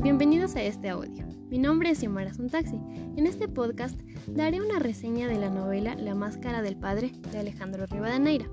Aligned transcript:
a 0.00 0.62
este 0.62 0.88
audio. 0.88 1.26
Mi 1.50 1.58
nombre 1.58 1.90
es 1.90 1.98
Xiomara 1.98 2.30
Taxi. 2.50 2.78
En 3.16 3.26
este 3.26 3.48
podcast 3.48 4.00
daré 4.28 4.60
una 4.60 4.78
reseña 4.78 5.26
de 5.26 5.38
la 5.38 5.50
novela 5.50 5.96
La 5.96 6.14
Máscara 6.14 6.62
del 6.62 6.76
Padre 6.76 7.10
de 7.32 7.38
Alejandro 7.38 7.84
Rivadeneira. 7.86 8.46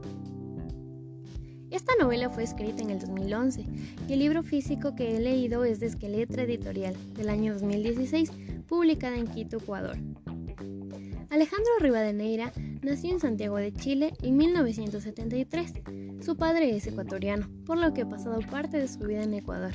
Esta 1.69 1.93
novela 2.01 2.31
fue 2.31 2.43
escrita 2.43 2.81
en 2.81 2.89
el 2.89 2.99
2011 2.99 3.63
y 4.09 4.13
el 4.13 4.19
libro 4.19 4.41
físico 4.41 4.95
que 4.95 5.15
he 5.15 5.19
leído 5.19 5.63
es 5.65 5.79
de 5.79 5.85
Esqueletra 5.85 6.43
Editorial 6.43 6.95
del 7.13 7.29
año 7.29 7.53
2016, 7.53 8.31
publicada 8.67 9.15
en 9.15 9.27
Quito, 9.27 9.57
Ecuador. 9.57 9.97
Alejandro 11.29 11.71
Rivadeneira 11.79 12.51
nació 12.85 13.11
en 13.11 13.19
Santiago 13.19 13.57
de 13.57 13.73
Chile 13.73 14.13
en 14.21 14.37
1973. 14.37 15.73
Su 16.23 16.37
padre 16.37 16.75
es 16.75 16.85
ecuatoriano, 16.85 17.49
por 17.65 17.79
lo 17.79 17.93
que 17.93 18.03
ha 18.03 18.09
pasado 18.09 18.39
parte 18.39 18.77
de 18.77 18.87
su 18.87 18.99
vida 18.99 19.23
en 19.23 19.33
Ecuador. 19.33 19.73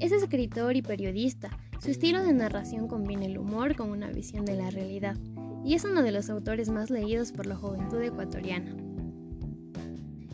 Es 0.00 0.10
escritor 0.10 0.74
y 0.74 0.82
periodista. 0.82 1.50
Su 1.80 1.90
estilo 1.90 2.24
de 2.24 2.32
narración 2.32 2.88
combina 2.88 3.26
el 3.26 3.36
humor 3.36 3.76
con 3.76 3.90
una 3.90 4.10
visión 4.10 4.46
de 4.46 4.56
la 4.56 4.70
realidad 4.70 5.16
y 5.64 5.74
es 5.74 5.84
uno 5.84 6.02
de 6.02 6.12
los 6.12 6.30
autores 6.30 6.70
más 6.70 6.90
leídos 6.90 7.30
por 7.30 7.46
la 7.46 7.56
juventud 7.56 8.00
ecuatoriana. 8.02 8.74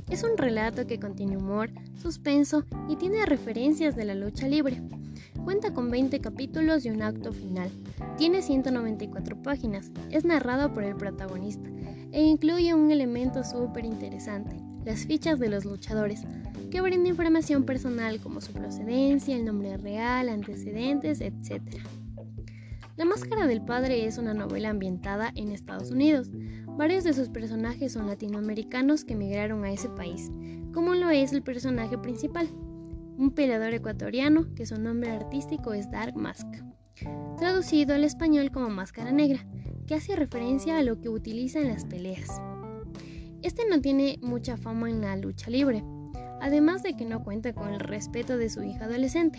Es 0.08 0.22
un 0.22 0.38
relato 0.38 0.86
que 0.86 1.00
contiene 1.00 1.36
humor, 1.36 1.70
suspenso 2.00 2.64
y 2.88 2.96
tiene 2.96 3.26
referencias 3.26 3.96
de 3.96 4.04
la 4.04 4.14
lucha 4.14 4.46
libre. 4.46 4.80
Cuenta 5.44 5.72
con 5.72 5.90
20 5.90 6.20
capítulos 6.20 6.84
y 6.84 6.90
un 6.90 7.02
acto 7.02 7.32
final. 7.32 7.70
Tiene 8.18 8.42
194 8.42 9.42
páginas. 9.42 9.90
Es 10.10 10.24
narrado 10.24 10.72
por 10.72 10.84
el 10.84 10.96
protagonista 10.96 11.70
e 12.12 12.22
incluye 12.22 12.74
un 12.74 12.90
elemento 12.90 13.42
súper 13.44 13.84
interesante, 13.84 14.56
las 14.84 15.06
fichas 15.06 15.38
de 15.38 15.48
los 15.48 15.64
luchadores, 15.64 16.22
que 16.70 16.80
brinda 16.80 17.08
información 17.08 17.64
personal 17.64 18.20
como 18.20 18.40
su 18.40 18.52
procedencia, 18.52 19.36
el 19.36 19.44
nombre 19.44 19.76
real, 19.76 20.28
antecedentes, 20.28 21.20
etc. 21.20 21.62
La 22.96 23.04
Máscara 23.04 23.46
del 23.46 23.62
Padre 23.62 24.06
es 24.06 24.18
una 24.18 24.34
novela 24.34 24.70
ambientada 24.70 25.32
en 25.34 25.52
Estados 25.52 25.90
Unidos. 25.90 26.30
Varios 26.76 27.04
de 27.04 27.14
sus 27.14 27.28
personajes 27.28 27.92
son 27.92 28.06
latinoamericanos 28.06 29.04
que 29.04 29.14
emigraron 29.14 29.64
a 29.64 29.72
ese 29.72 29.88
país, 29.88 30.30
como 30.74 30.94
lo 30.94 31.10
es 31.10 31.32
el 31.32 31.42
personaje 31.42 31.96
principal, 31.96 32.48
un 33.20 33.32
peleador 33.32 33.74
ecuatoriano 33.74 34.46
que 34.54 34.64
su 34.64 34.80
nombre 34.80 35.10
artístico 35.10 35.74
es 35.74 35.90
Dark 35.90 36.16
Mask, 36.16 36.46
traducido 37.36 37.94
al 37.94 38.02
español 38.02 38.50
como 38.50 38.70
Máscara 38.70 39.12
Negra, 39.12 39.46
que 39.86 39.94
hace 39.94 40.16
referencia 40.16 40.78
a 40.78 40.82
lo 40.82 41.02
que 41.02 41.10
utiliza 41.10 41.60
en 41.60 41.68
las 41.68 41.84
peleas. 41.84 42.40
Este 43.42 43.68
no 43.68 43.82
tiene 43.82 44.18
mucha 44.22 44.56
fama 44.56 44.88
en 44.88 45.02
la 45.02 45.18
lucha 45.18 45.50
libre, 45.50 45.84
además 46.40 46.82
de 46.82 46.96
que 46.96 47.04
no 47.04 47.22
cuenta 47.22 47.52
con 47.52 47.68
el 47.68 47.80
respeto 47.80 48.38
de 48.38 48.48
su 48.48 48.62
hija 48.62 48.86
adolescente, 48.86 49.38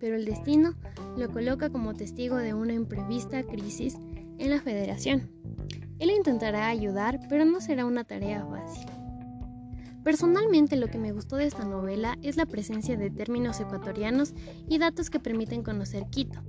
pero 0.00 0.16
el 0.16 0.24
destino 0.24 0.74
lo 1.16 1.30
coloca 1.30 1.70
como 1.70 1.94
testigo 1.94 2.36
de 2.36 2.52
una 2.52 2.72
imprevista 2.72 3.44
crisis 3.44 3.96
en 4.38 4.50
la 4.50 4.60
federación. 4.60 5.30
Él 6.00 6.10
intentará 6.10 6.66
ayudar, 6.66 7.20
pero 7.28 7.44
no 7.44 7.60
será 7.60 7.86
una 7.86 8.02
tarea 8.02 8.44
fácil. 8.44 8.99
Personalmente 10.04 10.76
lo 10.76 10.88
que 10.88 10.98
me 10.98 11.12
gustó 11.12 11.36
de 11.36 11.46
esta 11.46 11.64
novela 11.64 12.16
es 12.22 12.36
la 12.36 12.46
presencia 12.46 12.96
de 12.96 13.10
términos 13.10 13.60
ecuatorianos 13.60 14.34
y 14.66 14.78
datos 14.78 15.10
que 15.10 15.20
permiten 15.20 15.62
conocer 15.62 16.04
Quito, 16.10 16.40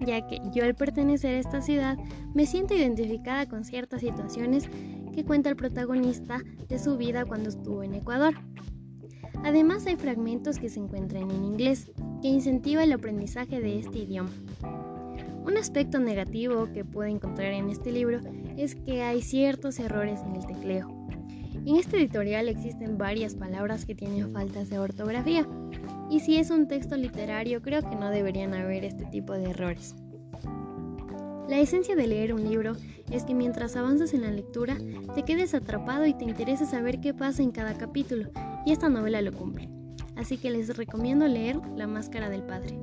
ya 0.00 0.26
que 0.26 0.40
yo 0.52 0.64
al 0.64 0.74
pertenecer 0.74 1.34
a 1.34 1.38
esta 1.38 1.62
ciudad 1.62 1.96
me 2.34 2.44
siento 2.44 2.74
identificada 2.74 3.48
con 3.48 3.64
ciertas 3.64 4.02
situaciones 4.02 4.68
que 5.14 5.24
cuenta 5.24 5.48
el 5.48 5.56
protagonista 5.56 6.42
de 6.68 6.78
su 6.78 6.98
vida 6.98 7.24
cuando 7.24 7.48
estuvo 7.48 7.82
en 7.82 7.94
Ecuador. 7.94 8.34
Además 9.44 9.86
hay 9.86 9.96
fragmentos 9.96 10.58
que 10.58 10.68
se 10.68 10.80
encuentran 10.80 11.30
en 11.30 11.44
inglés, 11.44 11.90
que 12.20 12.28
incentiva 12.28 12.84
el 12.84 12.92
aprendizaje 12.92 13.60
de 13.60 13.78
este 13.78 14.00
idioma. 14.00 14.30
Un 15.44 15.56
aspecto 15.56 15.98
negativo 15.98 16.70
que 16.74 16.84
puedo 16.84 17.08
encontrar 17.08 17.52
en 17.52 17.70
este 17.70 17.92
libro 17.92 18.20
es 18.58 18.74
que 18.74 19.02
hay 19.02 19.22
ciertos 19.22 19.78
errores 19.78 20.20
en 20.20 20.36
el 20.36 20.46
tecleo. 20.46 20.97
En 21.68 21.76
este 21.76 21.98
editorial 21.98 22.48
existen 22.48 22.96
varias 22.96 23.34
palabras 23.34 23.84
que 23.84 23.94
tienen 23.94 24.32
faltas 24.32 24.70
de 24.70 24.78
ortografía, 24.78 25.46
y 26.08 26.20
si 26.20 26.38
es 26.38 26.50
un 26.50 26.66
texto 26.66 26.96
literario 26.96 27.60
creo 27.60 27.82
que 27.82 27.94
no 27.94 28.08
deberían 28.08 28.54
haber 28.54 28.86
este 28.86 29.04
tipo 29.04 29.34
de 29.34 29.50
errores. 29.50 29.94
La 31.46 31.60
esencia 31.60 31.94
de 31.94 32.06
leer 32.06 32.32
un 32.32 32.48
libro 32.48 32.72
es 33.10 33.24
que 33.24 33.34
mientras 33.34 33.76
avanzas 33.76 34.14
en 34.14 34.22
la 34.22 34.30
lectura 34.30 34.78
te 35.14 35.24
quedes 35.24 35.52
atrapado 35.52 36.06
y 36.06 36.14
te 36.14 36.24
interesa 36.24 36.64
saber 36.64 37.02
qué 37.02 37.12
pasa 37.12 37.42
en 37.42 37.50
cada 37.50 37.74
capítulo 37.76 38.30
y 38.64 38.72
esta 38.72 38.88
novela 38.88 39.20
lo 39.20 39.34
cumple. 39.34 39.68
Así 40.16 40.38
que 40.38 40.50
les 40.50 40.74
recomiendo 40.74 41.28
leer 41.28 41.60
La 41.76 41.86
Máscara 41.86 42.30
del 42.30 42.44
Padre. 42.44 42.78